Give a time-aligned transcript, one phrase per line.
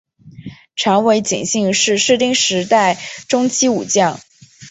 [0.75, 2.97] 长尾景信是室町时代
[3.29, 4.19] 中期武将。